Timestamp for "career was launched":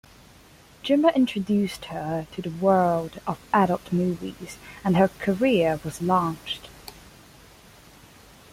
5.09-6.69